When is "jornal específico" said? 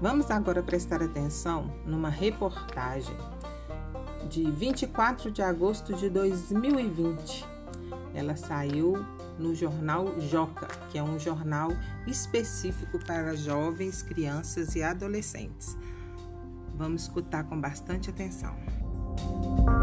11.18-12.98